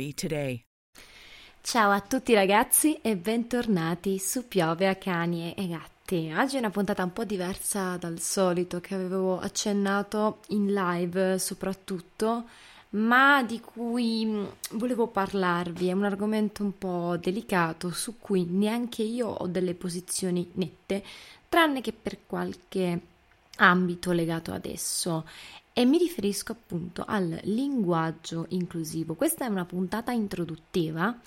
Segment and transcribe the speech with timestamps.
[0.00, 0.64] 1-888-RECOVERY today.
[1.62, 6.32] Ciao a tutti ragazzi e bentornati su Piove a cani e gatti.
[6.34, 12.46] Oggi è una puntata un po' diversa dal solito che avevo accennato in live soprattutto,
[12.90, 15.88] ma di cui mm, volevo parlarvi.
[15.88, 21.04] È un argomento un po' delicato su cui neanche io ho delle posizioni nette,
[21.48, 23.00] tranne che per qualche
[23.56, 25.26] ambito legato ad esso
[25.72, 29.14] e mi riferisco appunto al linguaggio inclusivo.
[29.14, 31.18] Questa è una puntata introduttiva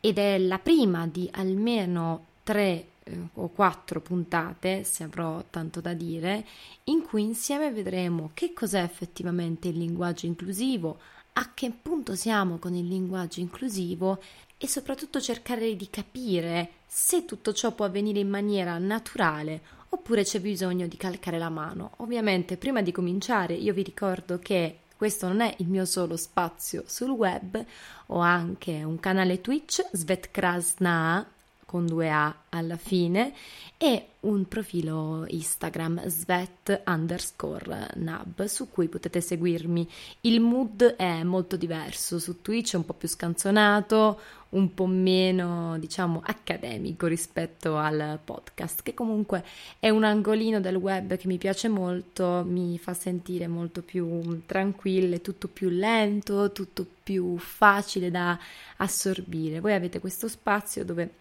[0.00, 5.92] ed è la prima di almeno tre eh, o quattro puntate, se avrò tanto da
[5.92, 6.46] dire,
[6.84, 10.98] in cui insieme vedremo che cos'è effettivamente il linguaggio inclusivo,
[11.34, 14.22] a che punto siamo con il linguaggio inclusivo
[14.56, 20.40] e soprattutto cercare di capire se tutto ciò può avvenire in maniera naturale oppure c'è
[20.40, 21.92] bisogno di calcare la mano.
[21.98, 26.84] Ovviamente, prima di cominciare, io vi ricordo che questo non è il mio solo spazio
[26.86, 27.64] sul web,
[28.06, 31.26] ho anche un canale Twitch, Svetkrasna,
[31.70, 33.32] con due A alla fine
[33.76, 39.88] e un profilo Instagram svet underscore nab su cui potete seguirmi.
[40.22, 44.18] Il mood è molto diverso, su Twitch è un po' più scanzonato,
[44.48, 49.44] un po' meno diciamo accademico rispetto al podcast che comunque
[49.78, 55.20] è un angolino del web che mi piace molto, mi fa sentire molto più tranquille,
[55.20, 58.36] tutto più lento, tutto più facile da
[58.78, 59.60] assorbire.
[59.60, 61.19] Voi avete questo spazio dove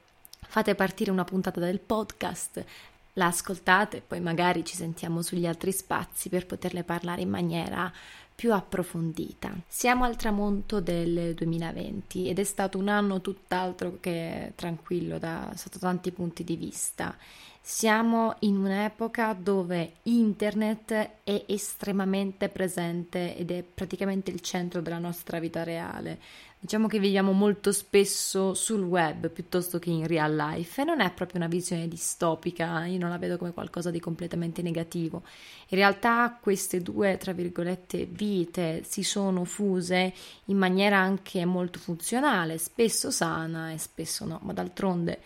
[0.49, 2.65] fate partire una puntata del podcast,
[3.13, 7.91] la ascoltate poi magari ci sentiamo sugli altri spazi per poterle parlare in maniera
[8.33, 9.51] più approfondita.
[9.67, 15.77] Siamo al tramonto del 2020 ed è stato un anno tutt'altro che tranquillo da sotto
[15.77, 17.15] tanti punti di vista.
[17.61, 25.37] Siamo in un'epoca dove internet è estremamente presente ed è praticamente il centro della nostra
[25.39, 26.17] vita reale.
[26.61, 31.09] Diciamo che viviamo molto spesso sul web piuttosto che in real life e non è
[31.13, 35.23] proprio una visione distopica, io non la vedo come qualcosa di completamente negativo.
[35.69, 40.13] In realtà queste due, tra virgolette, vite si sono fuse
[40.45, 45.21] in maniera anche molto funzionale, spesso sana e spesso no, ma d'altronde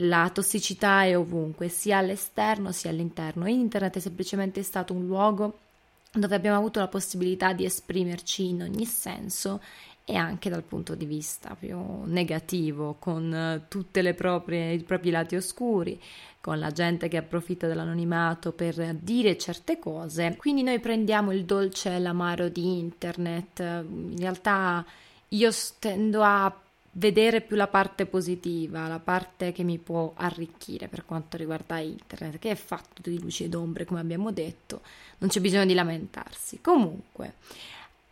[0.00, 3.46] la tossicità è ovunque, sia all'esterno sia all'interno.
[3.46, 5.58] Internet è semplicemente stato un luogo
[6.12, 9.60] dove abbiamo avuto la possibilità di esprimerci in ogni senso
[10.08, 16.00] e anche dal punto di vista più negativo, con eh, tutti i propri lati oscuri,
[16.40, 20.36] con la gente che approfitta dell'anonimato per dire certe cose.
[20.36, 23.58] Quindi noi prendiamo il dolce e l'amaro di internet.
[23.58, 24.86] In realtà
[25.30, 25.50] io
[25.80, 26.56] tendo a
[26.92, 32.38] vedere più la parte positiva, la parte che mi può arricchire per quanto riguarda internet,
[32.38, 34.82] che è fatto di luci ed ombre, come abbiamo detto,
[35.18, 36.60] non c'è bisogno di lamentarsi.
[36.60, 37.34] Comunque,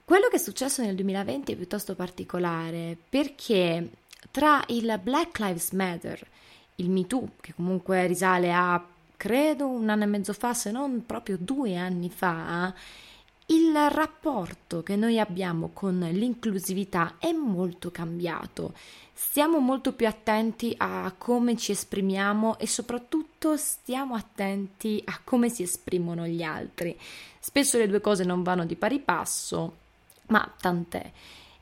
[0.05, 3.89] quello che è successo nel 2020 è piuttosto particolare perché
[4.31, 6.27] tra il Black Lives Matter,
[6.77, 8.85] il Me Too, che comunque risale a
[9.17, 12.75] credo un anno e mezzo fa, se non proprio due anni fa,
[13.47, 18.75] il rapporto che noi abbiamo con l'inclusività è molto cambiato.
[19.13, 25.63] Stiamo molto più attenti a come ci esprimiamo e soprattutto stiamo attenti a come si
[25.63, 26.99] esprimono gli altri.
[27.39, 29.83] Spesso le due cose non vanno di pari passo
[30.27, 31.11] ma tant'è.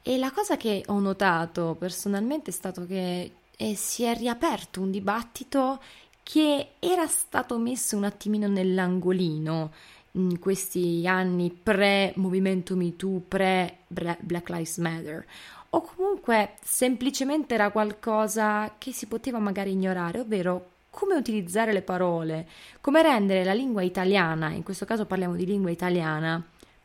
[0.03, 4.91] E la cosa che ho notato personalmente è stato che eh, si è riaperto un
[4.91, 5.81] dibattito
[6.23, 9.71] che era stato messo un attimino nell'angolino
[10.13, 15.25] in questi anni pre-movimento MeToo, pre-Black Lives Matter,
[15.71, 22.47] o comunque semplicemente era qualcosa che si poteva magari ignorare, ovvero come utilizzare le parole,
[22.83, 26.45] come rendere la lingua italiana, in questo caso parliamo di lingua italiana,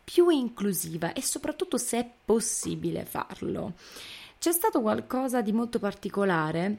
[0.09, 3.73] più inclusiva e soprattutto se è possibile farlo.
[4.39, 6.77] C'è stato qualcosa di molto particolare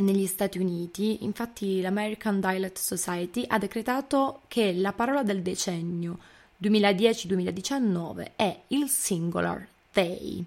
[0.00, 6.18] negli Stati Uniti, infatti l'American Dialect Society ha decretato che la parola del decennio
[6.62, 10.44] 2010-2019 è il singular they.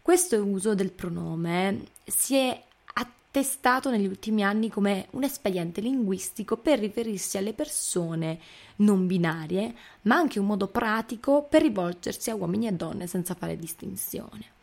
[0.00, 2.62] Questo uso del pronome si è
[2.94, 8.38] attestato negli ultimi anni come un espediente linguistico per riferirsi alle persone
[8.78, 13.56] non binarie, ma anche un modo pratico per rivolgersi a uomini e donne senza fare
[13.56, 14.56] distinzione.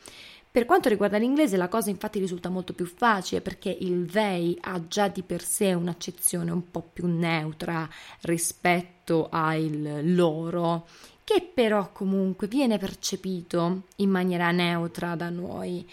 [0.56, 4.88] Per quanto riguarda l'inglese la cosa infatti risulta molto più facile perché il they ha
[4.88, 7.89] già di per sé un'accezione un po' più neutra
[8.21, 10.88] rispetto al loro
[11.25, 15.85] che però comunque viene percepito in maniera neutra da noi.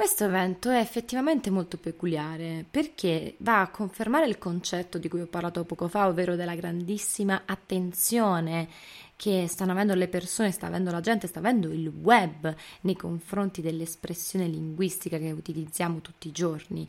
[0.00, 5.26] Questo evento è effettivamente molto peculiare perché va a confermare il concetto di cui ho
[5.26, 8.66] parlato poco fa, ovvero della grandissima attenzione
[9.14, 13.60] che stanno avendo le persone, sta avendo la gente, sta avendo il web nei confronti
[13.60, 16.88] dell'espressione linguistica che utilizziamo tutti i giorni,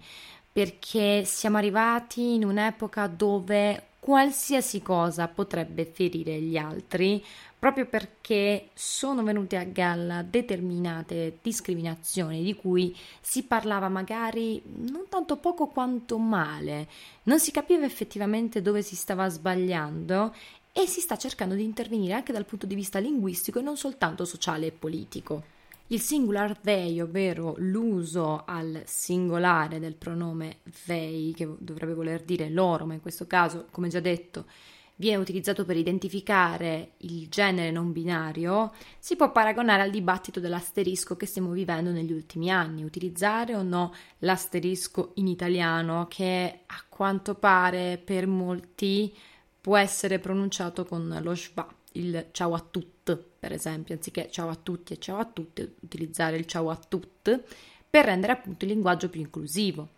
[0.51, 7.23] perché siamo arrivati in un'epoca dove qualsiasi cosa potrebbe ferire gli altri,
[7.57, 15.37] proprio perché sono venute a galla determinate discriminazioni di cui si parlava magari non tanto
[15.37, 16.87] poco quanto male,
[17.23, 20.33] non si capiva effettivamente dove si stava sbagliando
[20.73, 24.25] e si sta cercando di intervenire anche dal punto di vista linguistico e non soltanto
[24.25, 25.43] sociale e politico.
[25.91, 32.85] Il singular they, ovvero l'uso al singolare del pronome they, che dovrebbe voler dire loro,
[32.85, 34.45] ma in questo caso, come già detto,
[34.95, 41.25] viene utilizzato per identificare il genere non binario, si può paragonare al dibattito dell'asterisco che
[41.25, 48.01] stiamo vivendo negli ultimi anni, utilizzare o no l'asterisco in italiano che a quanto pare
[48.01, 49.13] per molti
[49.59, 53.00] può essere pronunciato con lo schwa, il ciao a tutti,
[53.41, 57.35] per esempio, anziché ciao a tutti e ciao a tutte, utilizzare il ciao a tutti
[57.89, 59.89] per rendere appunto il linguaggio più inclusivo.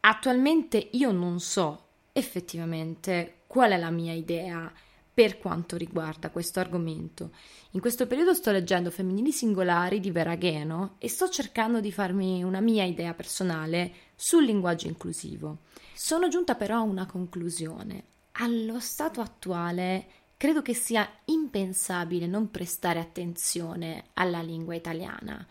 [0.00, 4.70] Attualmente io non so effettivamente qual è la mia idea
[5.14, 7.30] per quanto riguarda questo argomento.
[7.70, 12.60] In questo periodo sto leggendo Femminili singolari di Veragheno e sto cercando di farmi una
[12.60, 15.60] mia idea personale sul linguaggio inclusivo.
[15.94, 18.04] Sono giunta però a una conclusione.
[18.32, 25.42] Allo stato attuale credo che sia impensabile non prestare attenzione alla lingua italiana.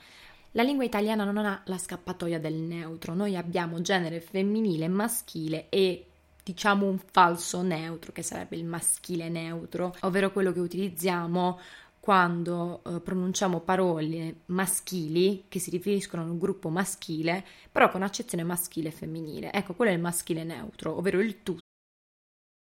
[0.52, 6.06] La lingua italiana non ha la scappatoia del neutro, noi abbiamo genere femminile maschile e
[6.44, 11.60] diciamo un falso neutro, che sarebbe il maschile neutro, ovvero quello che utilizziamo
[12.00, 18.44] quando eh, pronunciamo parole maschili che si riferiscono a un gruppo maschile, però con accezione
[18.44, 19.52] maschile e femminile.
[19.52, 21.58] Ecco, quello è il maschile neutro, ovvero il tu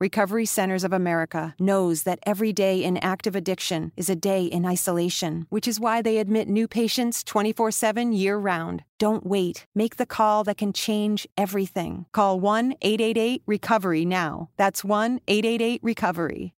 [0.00, 4.66] Recovery Centers of America knows that every day in active addiction is a day in
[4.66, 8.82] isolation, which is why they admit new patients 24 7 year round.
[8.98, 9.66] Don't wait.
[9.72, 12.06] Make the call that can change everything.
[12.10, 14.50] Call 1 888 Recovery now.
[14.56, 16.54] That's 1 888 Recovery.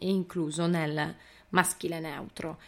[0.00, 1.16] Incluso nel
[1.50, 2.58] maschile neutro.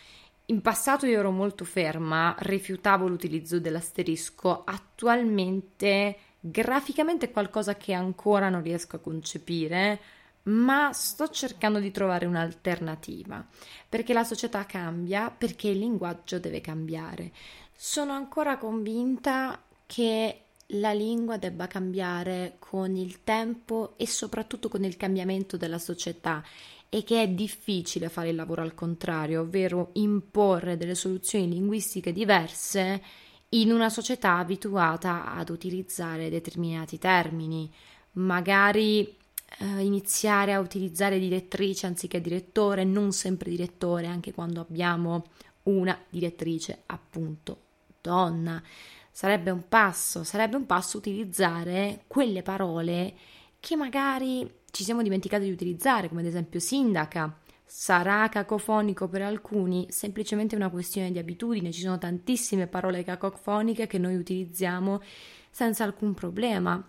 [0.47, 8.49] In passato io ero molto ferma, rifiutavo l'utilizzo dell'asterisco, attualmente graficamente è qualcosa che ancora
[8.49, 10.01] non riesco a concepire,
[10.45, 13.47] ma sto cercando di trovare un'alternativa,
[13.89, 17.33] perché la società cambia, perché il linguaggio deve cambiare.
[17.75, 20.43] Sono ancora convinta che
[20.73, 26.43] la lingua debba cambiare con il tempo e soprattutto con il cambiamento della società
[26.91, 33.03] e che è difficile fare il lavoro al contrario, ovvero imporre delle soluzioni linguistiche diverse
[33.51, 37.71] in una società abituata ad utilizzare determinati termini,
[38.13, 39.17] magari
[39.59, 45.25] eh, iniziare a utilizzare direttrice anziché direttore, non sempre direttore, anche quando abbiamo
[45.65, 47.61] una direttrice appunto
[48.01, 48.63] donna.
[49.11, 53.15] Sarebbe un passo, sarebbe un passo utilizzare quelle parole
[53.59, 57.37] che magari ci siamo dimenticati di utilizzare, come ad esempio sindaca,
[57.71, 63.99] Sarà cacofonico per alcuni, semplicemente una questione di abitudine, ci sono tantissime parole cacofoniche che
[63.99, 65.03] noi utilizziamo
[65.51, 66.83] senza alcun problema.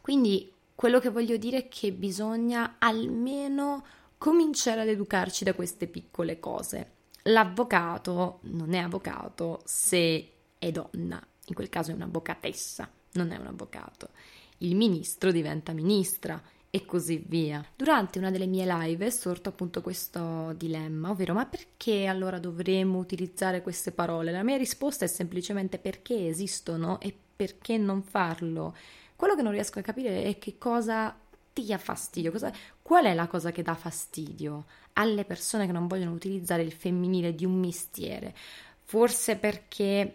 [0.00, 3.84] Quindi quello che voglio dire è che bisogna almeno
[4.16, 6.90] cominciare ad educarci da queste piccole cose.
[7.22, 13.48] L'avvocato non è avvocato se è donna, in quel caso è un'avvocatessa, non è un
[13.48, 14.10] avvocato.
[14.58, 16.40] Il ministro diventa ministra
[16.74, 17.62] e così via.
[17.76, 22.98] Durante una delle mie live è sorto appunto questo dilemma, ovvero ma perché allora dovremmo
[22.98, 24.32] utilizzare queste parole?
[24.32, 28.74] La mia risposta è semplicemente perché esistono e perché non farlo.
[29.14, 31.14] Quello che non riesco a capire è che cosa
[31.52, 32.50] dia fastidio, cosa,
[32.80, 34.64] qual è la cosa che dà fastidio
[34.94, 38.34] alle persone che non vogliono utilizzare il femminile di un mestiere?
[38.82, 40.14] Forse perché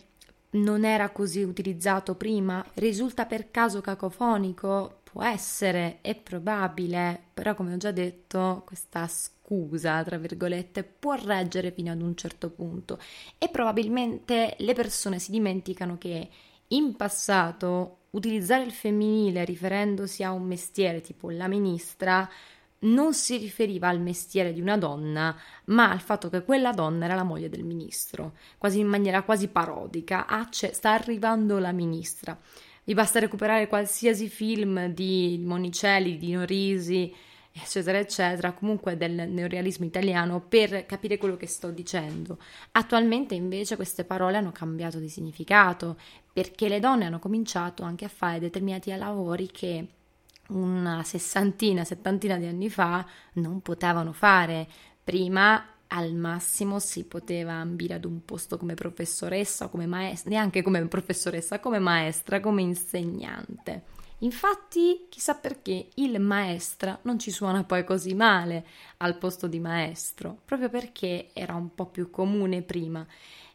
[0.52, 2.66] non era così utilizzato prima?
[2.74, 4.97] Risulta per caso cacofonico?
[5.10, 11.72] Può essere, è probabile, però come ho già detto, questa scusa, tra virgolette, può reggere
[11.72, 13.00] fino ad un certo punto
[13.38, 16.30] e probabilmente le persone si dimenticano che
[16.68, 22.30] in passato utilizzare il femminile riferendosi a un mestiere tipo la ministra
[22.80, 25.36] non si riferiva al mestiere di una donna,
[25.66, 29.48] ma al fatto che quella donna era la moglie del ministro, quasi in maniera quasi
[29.48, 30.28] parodica.
[30.28, 32.38] Ah, sta arrivando la ministra.
[32.88, 37.14] Vi basta recuperare qualsiasi film di Monicelli, di Norisi,
[37.52, 42.38] eccetera, eccetera, comunque del neorealismo italiano per capire quello che sto dicendo.
[42.72, 46.00] Attualmente invece queste parole hanno cambiato di significato
[46.32, 49.88] perché le donne hanno cominciato anche a fare determinati lavori che
[50.52, 54.66] una sessantina, settantina di anni fa non potevano fare.
[55.04, 60.86] Prima al massimo si poteva ambire ad un posto come professoressa, come maestra, neanche come
[60.88, 63.96] professoressa, come maestra, come insegnante.
[64.22, 68.66] Infatti, chissà perché il maestra non ci suona poi così male
[68.98, 73.06] al posto di maestro, proprio perché era un po' più comune prima.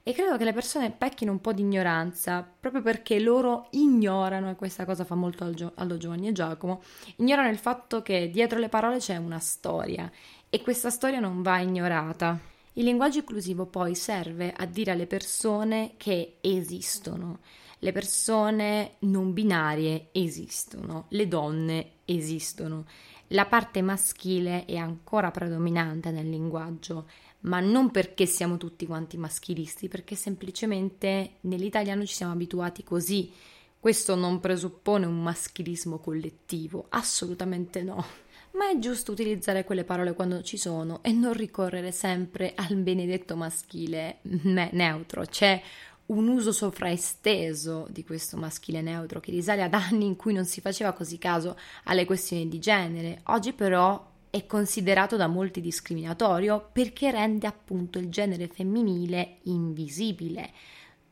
[0.05, 4.57] E credo che le persone pecchino un po' di ignoranza, proprio perché loro ignorano, e
[4.57, 6.83] questa cosa fa molto allo Giovanni e Giacomo,
[7.17, 10.11] ignorano il fatto che dietro le parole c'è una storia
[10.55, 12.39] e questa storia non va ignorata.
[12.75, 17.39] Il linguaggio inclusivo poi serve a dire alle persone che esistono
[17.83, 22.87] le persone non binarie esistono, le donne esistono.
[23.29, 27.09] La parte maschile è ancora predominante nel linguaggio,
[27.41, 33.33] ma non perché siamo tutti quanti maschilisti, perché semplicemente nell'italiano ci siamo abituati così.
[33.81, 38.05] Questo non presuppone un maschilismo collettivo, assolutamente no.
[38.53, 43.35] Ma è giusto utilizzare quelle parole quando ci sono e non ricorrere sempre al benedetto
[43.35, 45.25] maschile neutro.
[45.25, 45.61] C'è
[46.07, 50.61] un uso sovraesteso di questo maschile neutro che risale ad anni in cui non si
[50.61, 53.21] faceva così caso alle questioni di genere.
[53.27, 60.51] Oggi però è considerato da molti discriminatorio perché rende appunto il genere femminile invisibile.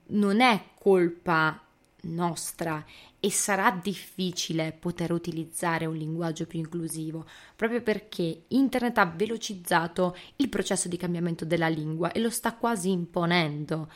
[0.09, 1.59] Non è colpa
[2.02, 2.85] nostra
[3.19, 7.26] e sarà difficile poter utilizzare un linguaggio più inclusivo,
[7.57, 12.90] proprio perché Internet ha velocizzato il processo di cambiamento della lingua e lo sta quasi
[12.90, 13.90] imponendo.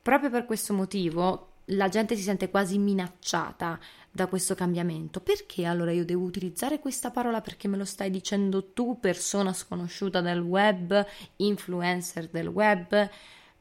[0.00, 3.78] Proprio per questo motivo la gente si sente quasi minacciata
[4.10, 5.20] da questo cambiamento.
[5.20, 10.20] Perché allora io devo utilizzare questa parola perché me lo stai dicendo tu, persona sconosciuta
[10.20, 11.04] del web,
[11.36, 13.10] influencer del web?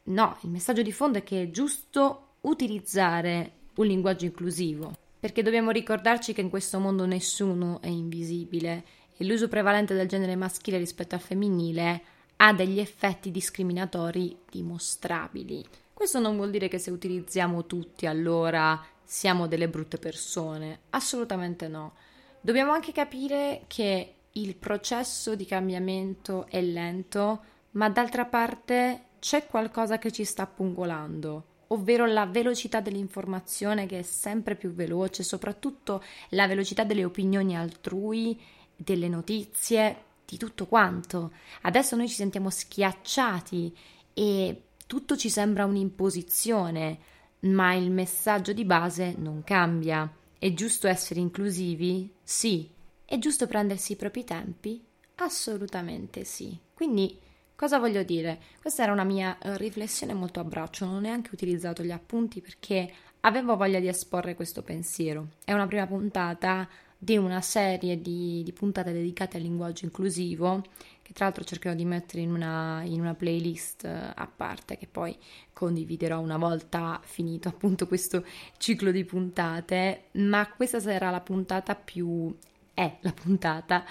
[0.03, 5.71] No, il messaggio di fondo è che è giusto utilizzare un linguaggio inclusivo, perché dobbiamo
[5.71, 8.83] ricordarci che in questo mondo nessuno è invisibile
[9.17, 12.01] e l'uso prevalente del genere maschile rispetto al femminile
[12.37, 15.65] ha degli effetti discriminatori dimostrabili.
[15.93, 21.93] Questo non vuol dire che se utilizziamo tutti allora siamo delle brutte persone, assolutamente no.
[22.39, 29.97] Dobbiamo anche capire che il processo di cambiamento è lento, ma d'altra parte c'è qualcosa
[29.97, 36.47] che ci sta pungolando, ovvero la velocità dell'informazione che è sempre più veloce, soprattutto la
[36.47, 38.39] velocità delle opinioni altrui,
[38.75, 41.31] delle notizie, di tutto quanto.
[41.61, 43.75] Adesso noi ci sentiamo schiacciati
[44.13, 46.99] e tutto ci sembra un'imposizione,
[47.41, 50.11] ma il messaggio di base non cambia.
[50.37, 52.11] È giusto essere inclusivi?
[52.23, 52.69] Sì.
[53.05, 54.83] È giusto prendersi i propri tempi?
[55.15, 56.57] Assolutamente sì.
[56.73, 57.17] Quindi
[57.57, 58.39] cosa voglio dire?
[58.61, 62.39] Questa era una mia uh, riflessione molto a braccio, non ho neanche utilizzato gli appunti
[62.39, 62.89] perché
[63.21, 65.29] avevo voglia di esporre questo pensiero.
[65.43, 70.63] È una prima puntata di una serie di, di puntate dedicate al linguaggio inclusivo
[71.01, 74.87] che tra l'altro cercherò di mettere in una, in una playlist eh, a parte che
[74.87, 75.17] poi
[75.51, 78.23] condividerò una volta finito appunto questo
[78.57, 82.35] ciclo di puntate, ma questa sarà la puntata più...
[82.73, 83.83] è la puntata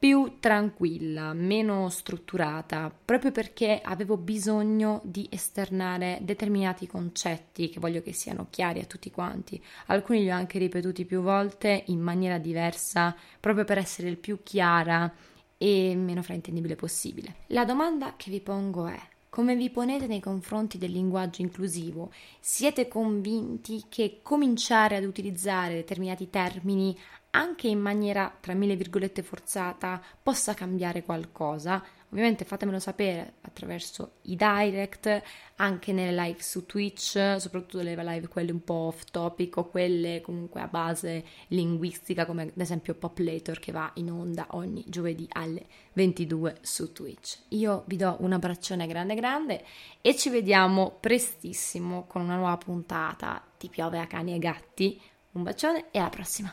[0.00, 8.14] più tranquilla, meno strutturata, proprio perché avevo bisogno di esternare determinati concetti che voglio che
[8.14, 9.62] siano chiari a tutti quanti.
[9.88, 14.38] Alcuni li ho anche ripetuti più volte in maniera diversa, proprio per essere il più
[14.42, 15.12] chiara
[15.58, 17.34] e meno fraintendibile possibile.
[17.48, 18.98] La domanda che vi pongo è
[19.30, 22.10] come vi ponete nei confronti del linguaggio inclusivo?
[22.40, 26.98] Siete convinti che cominciare ad utilizzare determinati termini
[27.30, 31.82] anche in maniera tra mille virgolette forzata possa cambiare qualcosa.
[32.10, 35.22] Ovviamente fatemelo sapere attraverso i direct,
[35.56, 40.20] anche nelle live su Twitch, soprattutto le live quelle un po' off topic o quelle
[40.20, 45.28] comunque a base linguistica come ad esempio Pop Later che va in onda ogni giovedì
[45.30, 47.38] alle 22 su Twitch.
[47.50, 49.64] Io vi do un abbraccione grande grande
[50.00, 55.00] e ci vediamo prestissimo con una nuova puntata di Piove a cani e gatti.
[55.32, 56.52] Un bacione e alla prossima!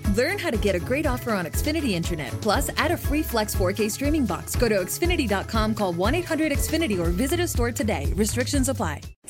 [0.17, 2.33] Learn how to get a great offer on Xfinity Internet.
[2.41, 4.55] Plus, add a free Flex 4K streaming box.
[4.57, 8.11] Go to Xfinity.com, call 1 800 Xfinity, or visit a store today.
[8.15, 9.01] Restrictions apply.